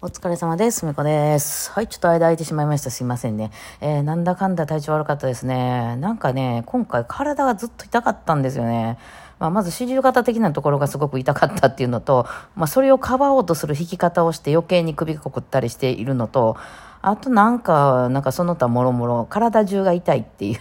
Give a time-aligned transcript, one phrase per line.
[0.00, 0.86] お疲れ様です。
[0.86, 1.72] みこです。
[1.72, 2.90] はい、ちょっと間空いてしまいました。
[2.92, 3.50] すいませんね。
[3.80, 5.96] えー、なんだかんだ体調悪かったですね。
[5.96, 8.96] なんかね、今回体がずっと痛かったんですよね。
[9.40, 16.56] まあ、まず四十肩的なところがすごく痛かったっていうのと、まあ、それをかばおうとする引き方をして余計に首がこくったりしているのと、
[17.02, 20.60] あとなんか、なんかその他もろもろ体中が痛いっていう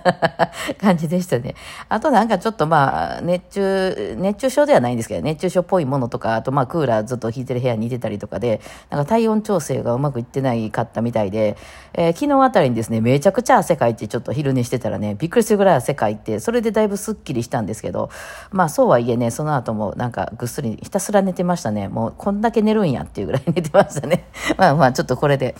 [0.80, 1.54] 感じでしたね。
[1.88, 8.60] あとなんかちょっとまあ、熱中、熱中症ではないんですけど、熱中症っぽいものとか、あとまあクーラーずっと引いてる部屋にいてたりとかで、
[8.90, 11.56] なんか体温調整がうまくいってないかったみたいで、
[11.94, 18.10] えー、昨日あたりにですね、めちゃくちゃ汗かいてちょっと昼寝してたらね、びっくりするぐらい汗かいて、それでだいぶスッキリしたんですけど、
[18.50, 21.88] まあそうはいえね、その後もなんかぐっすりひたすら寝てましたね。
[21.88, 24.24] もうこんだけ寝るんやっていうぐらい寝てましたね。
[24.56, 25.54] まあまあちょっとこれで、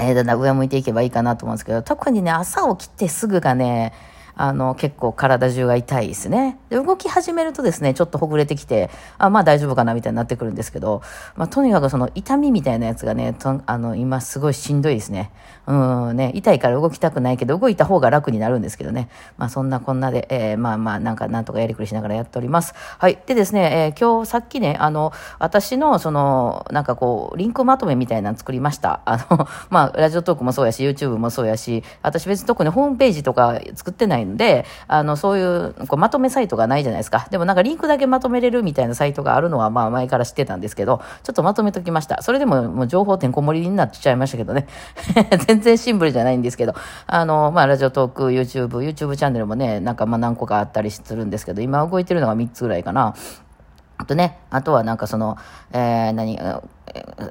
[0.00, 3.92] えー、だんだん上向いていけばいいかなと思うんですけど、特にね、朝起きてすぐがね、
[4.36, 6.58] あの、結構体中が痛いですね。
[6.70, 11.02] で、動き始めるとですね、ちょっとほぐれてきて、あ、まあ大丈夫かなみたいになってくるんですけど、
[11.36, 15.32] まあとにかくその痛みみたいなやつがね、とあの、今すごいしんどいですね。
[15.66, 19.08] うんね、痛いから動きたくないけど、動いた方が楽になるんですけどね。
[19.38, 22.74] まあそんなこんなで、えー、まあまあなんかなんとかやりくりしながらやっております。
[22.98, 23.18] はい。
[23.26, 29.00] でですね、えー、今日さっきね、あの、私のその、なんかこう、リンクまとめみたいなの作りました。
[29.04, 37.26] あの、 まあラジオトークもそうやし、YouTube もそうやし、私別に特にホームページとか作ってないんで、あの、そういうこうまとめサイトがないじゃないですか。
[37.30, 42.22] でもなんかリンクだけまとめれるみたいなサイトがあるのはまあ前から知ってたんですけど、ちょっとまとめときました。
[42.22, 44.66] それでももう情報てんこ盛りになっちゃいましたけどね。
[45.46, 46.74] 全然シンプルじゃないんですけど、
[47.06, 53.14] あの、まあラジオトーク、YouTube、YouTube チャンネルもね、なんかまあ何個かあったりするんですけど、今動いてるのが3つぐらいかな。
[53.96, 55.36] あとね、あとはなんかその、
[55.72, 56.38] えー、何、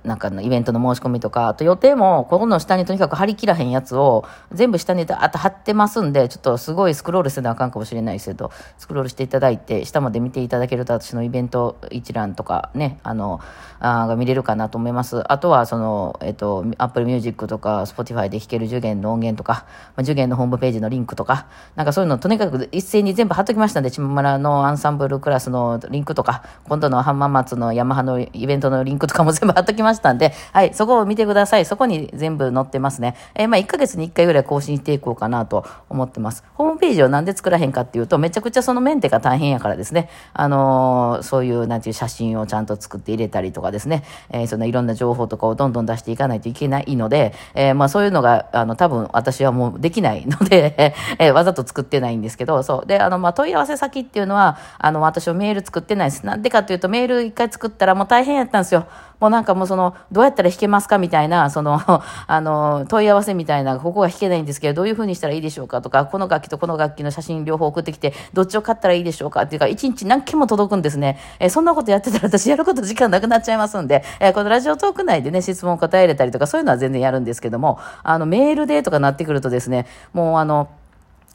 [0.04, 13.40] なんかのイベントの申し込みとか、あと予定も、ここの下にとにかく貼り切らへんやつを、全部下にダーッと貼ってますんで、ちょっとすごいスクロールせなあかんかもしれないですけど、スクロールしていただいて、下まで見ていただけると、私のイベント一覧とかね、あの、
[13.80, 15.24] あが見れるかなと思います。
[15.32, 31.66] あとは、その、えっと、Apple Music とか、Spotify で弾ける受験の音源とか、まあ、受験のホームページのリンクとか、なんかそういうのとにかく一斉に全部貼っときましたんで、ちまらのアンサンブルクラスのリンクとか、今度の浜松のヤマハのイベントのリンクとかも全部貼っときましたんで、はい、そこを見てください。
[31.66, 33.16] そこに全部載ってますね。
[33.36, 36.46] えー、まあ、1ヶ月に1回ぐらい更新していこうかなと思ってます。
[36.54, 40.10] ホームページをなんで作らへんかっていうと、めちゃくちゃそのメンテが大変やからですね。
[40.34, 44.04] あのー、そういう、なんていう写真をちゃんと作って入れたりとかですね。
[44.30, 52.88] えー、そのいろんな情報とかをどんどん出していかないといけないので、えー、まあ、そういうのが、あの、多分私はもうできないので えー、わざと作ってないんですけど、そう。
[52.88, 56.26] で、あの、まあ、問い合わせ先っていうのは、あの、私はメール作ってないです。
[56.26, 58.86] なんでかっていうと、メール一回作ったらもう大変やったんですよ。
[59.20, 61.82] もうなんかもうその、どうやったら弾けますかみたいな、その、
[62.28, 71.18] あの、問い合わせみたいな、ここが弾けないんですけど、どういうふうにしたらいいでしょうかとか、この楽器とこの楽器の写真両方送ってきて、どっちを買ったらいいでしょうかっていうか、一日何件も届くんですね。
[71.40, 80.70] えー、そんなことやってたら私やること時間なくなっちゃいますんで、えー、このラジオトーク内でね、質問を答えれたりとか、そういうのは全然やるんですけども、あの、メールでとかなってくるとですね、もうあの、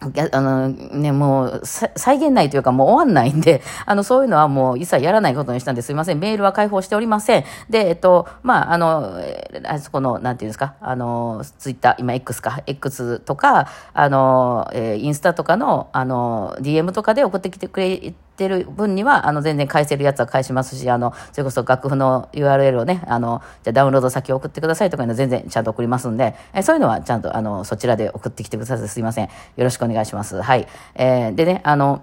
[0.01, 6.21] あの、ね、もう、再現ないというかもう終わんないんで、 あの、そういうのはもう一切やらないことにしたんですいません。
[6.21, 7.45] メールは開放しておりません。
[7.69, 9.13] で、えっと、まあ、あの、
[9.67, 28.89] あそこの、なんていうんですか、あの、ツイッター、今 X か、X とか、あの、えー、インスタとかの、あの、DM とかで送ってきてくれてる分には、あの、全然返せるやつは返しますし、あの、それこそ楽譜の URL をね、あの、じゃダウンロード先送ってくださいとかいうのは全然ちゃんと送りますんで、えそういうのはちゃんと、あの、そちらで送ってきてください。
[28.89, 29.27] すいません。
[29.27, 30.41] よろしくお願いします。
[30.41, 30.67] はい。
[30.95, 32.03] えー、でね、あの、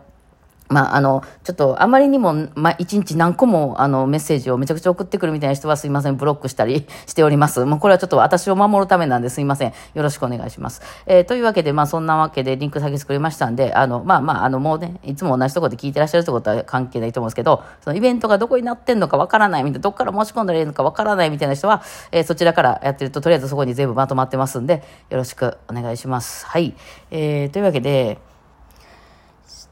[0.68, 7.64] まあ、あの、ちょっと、あまりにも、まあ、一日何個も、あの、メッセージをめちゃくちゃ送ってくるみたいな人はすいません、ブロックしたりしております。
[7.66, 9.74] もうこれはちょっと私を守るためなんですいません。
[9.94, 10.82] よろしくお願いします。
[11.06, 26.46] えー、というわけで、まあ、そんなわけでリンク先作りましたんで、あの、まあまあ、あの、もうね、いつも同じとこで聞いてらっしゃるってことは関係ないと思うんですけど、そのイベントがどこになってんのかわからないみたいな、どっから申し込んだらいいのかわからないみたいな人は、えー、そちらからやってると、とりあえずそこに全部まとまってますんで、よろしくお願いします。
[26.48, 26.74] はい。
[27.12, 28.18] えー、というわけで、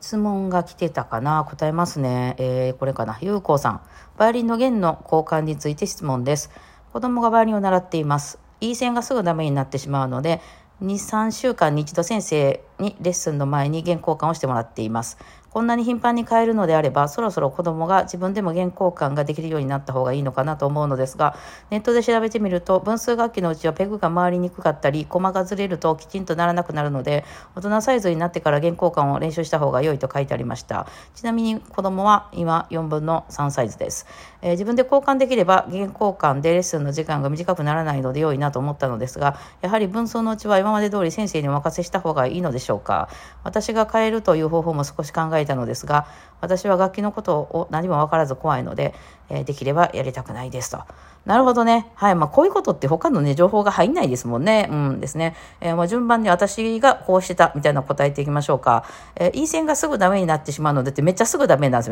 [0.03, 1.45] 質問が来てたかな？
[1.45, 2.35] 答えますね。
[2.37, 3.17] えー、これかな？
[3.21, 3.81] ゆうこうさん。
[4.17, 6.51] バイオリンの弦の交換について質問です。
[6.91, 8.37] 子供がバイオリンを習っています。
[8.59, 10.41] E 線がすぐダメになってしまうので、
[10.81, 15.17] 2、3週間に一度先生にレッスンの前に弦交換をしてもらっています。
[15.53, 21.37] こんなに頻繁に変えるのであれば、そろそろ子供が自分でも原交換ができるようになった方がいいのかなと思うのですが、
[21.69, 27.23] ネットで調べてみると、分数楽器のうちはペグが回りにくかったり、駒がずれるときちんとならなくなるので、
[27.55, 30.87] 大人サイズになってから原交換を練習した方が良いと書いてありました。
[31.13, 34.07] ちなみに子供は今4分の3サイズです。
[34.41, 43.07] えー、自分で交換できれば、原交換でレッスンの時間が短くならないので良いなと思ったのですが、やはり分数のうちは今まで通り先生にお任せした方がいいのでしょうか。
[43.43, 46.07] 私が変えるという方法も少し考えいたのですが、
[46.41, 48.93] 私は楽器のことを何も分からず怖いので、
[49.29, 50.79] えー、できればやりたくないですと。
[51.25, 51.89] なるほどね。
[51.95, 52.15] はい。
[52.15, 54.67] まあ、こういうことって他のね、情報が入んないですもんね。
[54.69, 55.35] うんですね。
[55.61, 58.83] えー、もう順番に私がこうしてたみたいな答えていきましょうか。
[59.15, 61.89] えー、E 線がすぐダメになってしまうのでってめっちゃすぐダメになり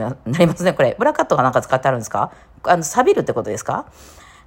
[0.48, 0.74] ますね。
[0.74, 0.98] これ。
[1.00, 2.34] ブラカットがなんか使ってあるんですか？
[2.64, 3.86] あの、錆びるってことですか？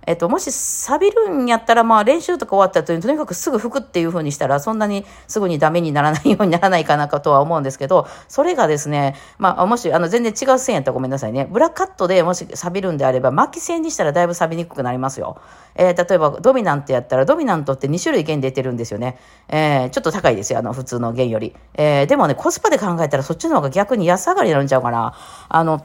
[0.07, 11.47] えっと、もし錆びるんやったら、まあ練習とか終わった後にとにかくすぐ拭くっていう風にしたら、そんなにすぐにダメにならないようにならないかなかとは思うんですけど、それがですね、まあもし、あの、全然違う線やったらごめんなさいね。
[11.51, 15.39] ブラカットでもし錆びるんであれば、巻き線にしたらだいぶ錆びにくくなりますよ。
[15.75, 19.19] えー、例えばドミナントやったら、ドミナントって2種類弦出てるんですよね。
[19.49, 21.55] えー、ちょっと高いですよ、あの、普通の弦より。
[21.75, 25.15] えー、でもね、コスパで考えたらそっちの方が逆に安上がりになるんちゃうかな。
[25.49, 25.85] あの、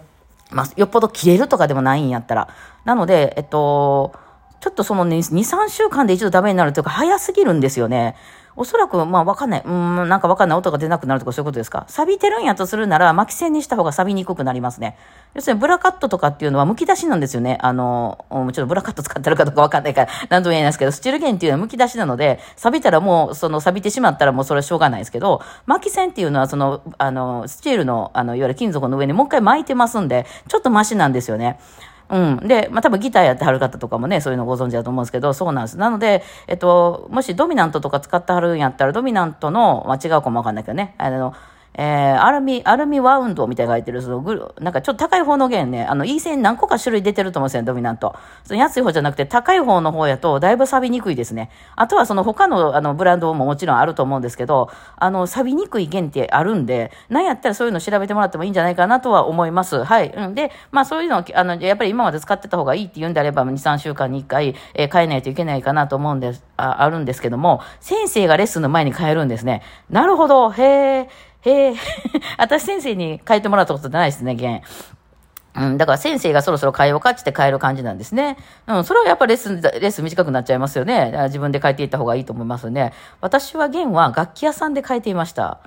[0.51, 2.49] まあ、よっぽど切れるとかでもないんやったら。
[2.85, 4.13] なので、えっと、
[4.59, 8.15] ちょっとそのね、2、3週間で一度ダメになるというか、早すぎるんですよね。
[8.55, 9.63] おそらく、まあわかんない。
[9.63, 11.85] うん、なんかわかんない音が出なくなるとかそういうことですか。
[11.87, 14.97] 錆びてるんやとするなら、巻き線にした方が錆びにくくなりますね。
[15.33, 17.57] 要するに、ブラカットとかっていうのは剥き出しなんですよね。
[17.61, 31.59] あの、もちろんブラカット使ってるかどうかわかんないから、なんとも言えないですけど、スチール弦っていうのは剥き出しなので、錆びたらもう、その錆びてしまったらもうそれはしょうがないですけど、巻き線っていうのはその、あの、スチールの、あの、いわゆる金属の上にもう一回巻いてますんで、ちょっとマシなんですよね。
[32.09, 32.47] うん。
[32.47, 35.77] で、まあ、多分ギターやってはる方とかもね、そういうのご存知だと思うんですけど、そうなんです。
[35.77, 41.35] なので、えっと、もしドミナントとか使ってはるんやったら、ドミナントの、まあ、違うかもわかんないけどね、あの、
[41.75, 48.15] えー、アルミ、アルミワウンドみたいな書いてる、そのグなんかちょっと高い方の弦ね、あの、E 線何個か種類出てると思うんですよ、ドミナント。
[48.43, 51.49] その安い方じゃなくて高い方の方やとだいぶ錆びにくいですね。
[51.75, 59.83] あとはその他のあのブランドももちろんあると思うんですけど、あの、錆びにくい弦ってあるんで、なんやったらそういうの調べてもらってもいいんじゃないかなとは思います。
[59.83, 60.09] はい。
[60.15, 60.35] うん。
[60.35, 69.61] で、まあそういうの、あの、やっぱり今まで使ってた方がいいって言うんであれば、2、3週間に1回、えー、変えないといけないかなと思うんです、ああるんですけども、先生がレッスンの前に変えるんですね。
[69.89, 70.51] なるほど。
[70.51, 71.09] へえ。
[71.41, 71.75] へえ、
[72.37, 74.61] 私先生に変えてもらったことないですね、弦。
[75.55, 78.37] うん、だから先生がそろそろ変えようかって変える感じなんですね。
[78.67, 81.11] うん、それはやっぱレッスン、レッスン短くなっちゃいますよね。
[81.25, 82.93] 自分で変えていった方がいいと思いますね。
[83.19, 85.59] 私は弦は楽器屋さんで変えていました。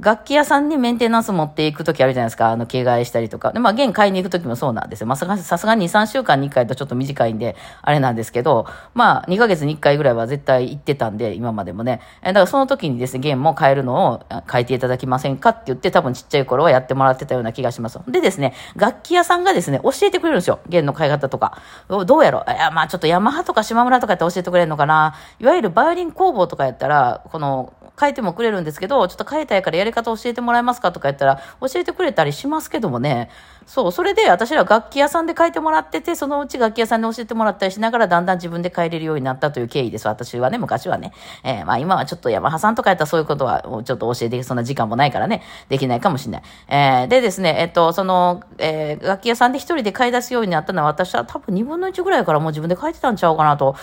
[0.00, 2.50] 楽器屋さんにメンテナンス持っていくときあるじゃないですか。
[2.50, 3.52] あの、着替えしたりとか。
[3.52, 5.06] で、まあ、弦買いに行くときもそうなんですよ。
[5.06, 12.00] まあ、さすがに2、3週間に1回とちょっと短いんで、あれなんですけど、まあ、2ヶ月に1回ぐらいは絶対行ってたんで、今までもね。
[12.22, 18.00] えだからその時にですね、弦も変えるのを変えていただきませんかって言って、多分ちっちゃい頃はやってもらってたような気がします。
[18.08, 20.58] でですね、楽器屋さんがですね、教えてくれるんですよ。
[20.68, 21.62] 弦の変え方とか。
[21.88, 25.14] どうやろいや、まあ、ちょっとヤマハとか島村とかやって教えてくれるのかな。
[25.38, 33.30] いわゆるバイオリン工房とかやったら、この、変えてもくれるんですけど、ちょっと変えたいからやり方教えてもらえますかとか言ったら、教えてくれたりしますけどもね。
[33.66, 40.06] そう、それで私ら楽器屋さんで変えてもらってて、そのうち楽器屋さんで教えてもらったりしながら、だんだん自分で変えれるようになったという経緯です。
[40.06, 41.12] 私はね、昔はね。
[41.42, 46.42] えー、まあ今はちょっとヤマハさんとかやったらそういうことは、ちょっと教えて、そんな時間もないからね、できないかもしれない。
[46.68, 53.76] えー、でですね、えっと、その、えー、楽器屋さんで一人で買い出すようになったのは、私は多分2分の1ぐらいからもう自分で書いてたんちゃうかなと。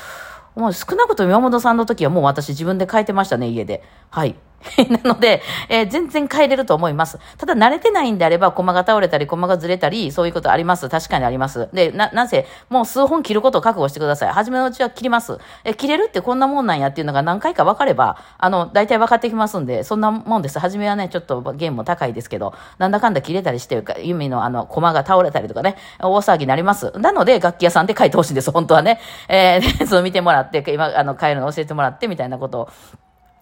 [0.55, 3.83] もう少なくとも山本さんの時はもう私自分で書いてましたね、家で。
[4.09, 4.35] はい。
[5.03, 7.19] なので、えー、全然変えれると思います。
[7.37, 10.89] ただ慣れてないんであれば、駒が倒れたり、駒がずれたり、そういうことあります。
[10.89, 11.69] 確かにあります。
[11.73, 14.29] で、な、なぜ、もう数本切ることを覚悟してください。
[14.29, 15.37] 初めのうちは切ります。
[15.63, 20.59] え、切れるってこんなもんなんやっていうのが何回か分かれば、あの、大体分かってきますんで、そんなもんです。
[20.59, 26.91] 初めはね、ちょっとゲームも高いですけど、なんだかんだ切れたりしてるか、弓のあの、駒が倒れたりとかね、大騒ぎになります。
[26.97, 28.99] なので、楽器屋さんで書いてほしいんです、本当はね。
[29.27, 32.69] えー、 そう見てもらって、今、あの、変えるの教えてもらって、みたいなことを。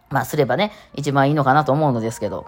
[0.10, 2.46] まあ、すればね、一番いいのかなと思うのですけど。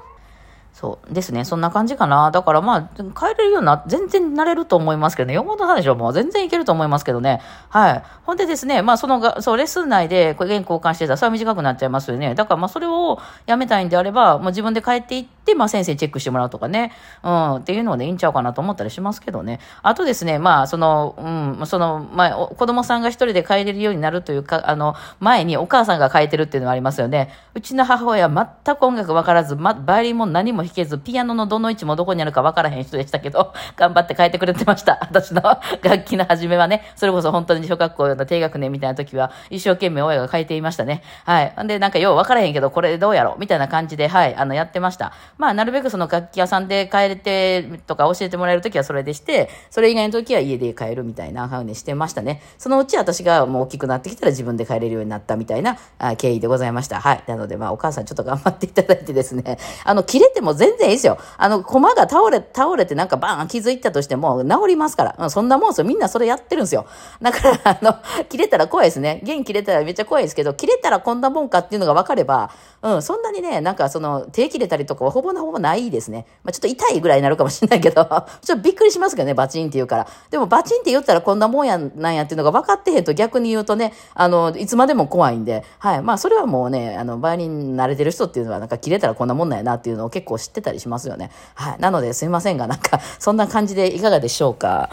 [0.73, 1.43] そうですね。
[1.43, 2.31] そんな感じかな。
[2.31, 5.33] だからまあ、帰れるような、全然なれると思いますけどね。
[5.33, 7.41] 山本さんでしょもう全然いけると思いますけどね。
[7.69, 8.03] はい。
[8.25, 12.35] ほんでですね、まあそのが、そう、レッスン内でこれ原交換してたら、それは短くなっちゃいますよね。
[12.35, 16.93] だからまあそれをやめたいんであれば、もう自分で帰っていって、まあ先生にチェックしてもらうとかね。
[17.21, 19.59] うん、っていうのでいいんちゃうかなと思ったりしますけどね。
[19.83, 27.29] あとですね、まあその、うん、その、まあ子供さんが一人で帰れるようになるというか、あの、前にお母さんが変えてるっていうのはありますよね。
[27.53, 34.97] うちの母親全く音楽わからず、ま、バイオリンも何も弾けず、ピアノのどの位置もどこにあるか分からへん人でしたけど、 頑張って書いてくれてました。
[35.01, 35.41] 私の
[35.81, 41.03] 楽器の始めはね、それこそ本当に小学校の低学年みたいな時は、一生懸命親が書いていましたね。
[41.25, 41.53] はい。
[41.63, 43.39] んで、なんかよう分からへんけど、これどうやろう？
[43.39, 45.13] みたいな感じで、はい、あの、やってました。
[45.37, 52.41] まあ、なるべくその楽器屋さんで帰れてとか教えてもらえる時はそれでして、それ以外の時は家で帰るみたいなふうにしてましたね。
[52.57, 55.77] そのうち私がもう大きくなってきたら自分で帰れるようになったみたいな
[56.17, 56.99] 経緯でございました。
[56.99, 57.23] はい。
[57.27, 61.17] なので、まあ、お母さんちょっと頑張っていただいてですね、あの、切れてももう全然いいですよ。
[61.37, 65.29] あの、駒が倒れ、倒れてなんかバーン傷いたとしても治りますから。
[65.29, 65.85] そんなもんすよ。
[65.85, 66.85] みんなそれやってるんですよ。
[67.21, 67.95] だから、あの、
[68.27, 69.21] 切れたら怖いですね。
[69.23, 76.25] 弦切れたらめっちゃ怖いですけど、切れたらこんなもんかっていうのが分かれば、うん、そんなにね、なんかその、手切れたりとかはほぼほぼないですね。
[76.43, 78.03] まあ、ちょっと痛いぐらいになるかもしれないけど、
[78.43, 80.07] ちょっとびっくりしますけどね、バチンって言うから。
[80.29, 86.01] でもバチンって言ったらこんなもんやなんやっていうのが分かってへんと逆に言うとね、あの、いつまでも怖いんで、はい。
[86.01, 91.31] まあ、それはもうね、あの、バイオリン慣れてる人っていうのはなんか切れたらこんなもんなんやなっていうのを結構知ってたりしますよね。
[91.55, 91.79] はい。
[91.79, 94.89] なのですいませんが、なんか、 そんな感じでいかがでしょうか。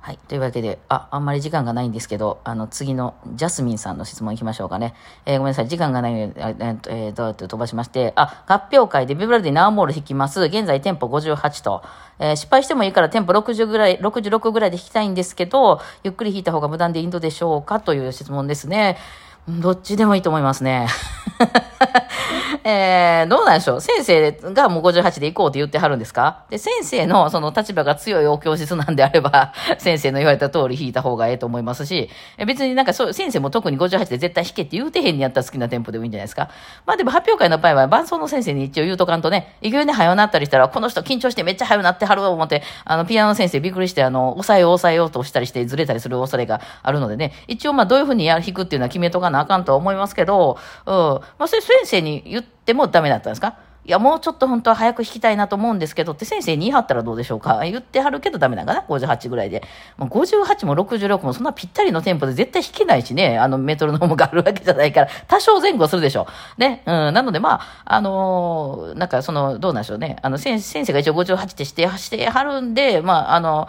[0.00, 0.18] はい。
[0.26, 4.94] というわけで、あ、あんまり時間がないんですけど、あの、次のジャスミンさんの質問いきましょうかね。
[5.26, 5.68] えー、ごめんなさい。
[5.68, 10.40] 時間がないので、えー、えー、どうやって飛ばしまして、あ、合評会でビブラルディナーモール弾きます。
[10.44, 11.82] 現在テンポ58と、
[12.18, 17.80] えー、失敗してもいいからテンポ60ぐらい、66ぐらいで弾きたいんですけど、ゆっくり弾いた方が無断でいいのでしょうか？
[17.80, 18.96] という質問ですね。
[19.48, 20.88] どっちでもいいと思いますね。
[22.64, 23.80] えー、どうなんでしょう？
[23.80, 26.44] 先生がもう58で行こうって言ってはるんですか？
[26.50, 32.10] で、先生のその立場が強いお教室なんであれば、 先生の言われた通り弾いた方がええと思いますし、
[32.46, 36.48] 別になんかそう、先生も特に58で絶対弾けって言うてへんにやったら好きなテンポでもいいんじゃないですか？
[36.86, 50.94] まあでも発表会の場合は伴奏の先生に一応言うとかんとね、意外に早うなったりしたら、この人緊張してめっちゃ早うなってはると思って、あの、ピアノ先生びっくりして、あの、抑えよう抑えようとしたりしてずれたりする恐れがあるのでね、一応まあどういうふうにやる弾くっていうのは決めとかなあかんとは思いますけど、うん。
[50.94, 53.56] まあそれ先生に言ってってもダメだったんですか？
[53.86, 57.60] いや、もうちょっと本当は早く弾きたいなと思うんですけどって先生に言い張ったらどうでしょうか？
[57.62, 59.62] 言ってはるけどダメなんかな ?58 ぐらいで。
[59.96, 66.26] もう58も66もそんなぴったりのテンポで絶対弾けないしね、あのメトロノームがあるわけじゃないから、多少前後するでしょ
[66.58, 66.60] う。
[66.60, 66.82] ね？
[66.84, 67.14] うん。
[67.14, 70.16] なのでまあ、あのー、なんかその、どうなんでしょうね。
[70.20, 73.68] あの先生が一応58ってしてしてはるんで、まあ、あの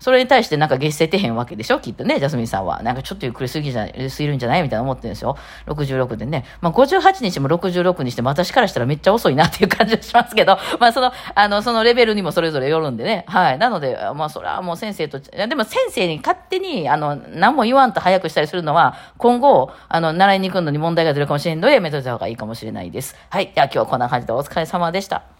[0.00, 1.78] それに対してなんか月せてへんわけでしょ？
[1.78, 2.82] きっとね、ジャスミンさんは。
[2.82, 5.36] なんかちょっとゆっくりすぎじゃ、すぎるんじゃないみたいな思ってるんですよ。
[5.66, 6.46] 66でね。
[6.60, 13.24] まあ58にしても66にしても私からしたらめっちゃ遅いなっていう感じがしますけど、 まあその、あの、そのレベルにもそれぞれよるんでね。
[13.28, 13.58] はい。
[13.58, 23.16] なので、まあそれはもう先生と、でも先生に勝手に、あの、何も言わんと早くしたりするのは、今後、あの、習いに行くのに問題が出るかもしれんので、やめといた方がいいかもしれないです。
[23.28, 23.52] はい。
[23.54, 25.39] では今日はこんな感じでお疲れ様でした。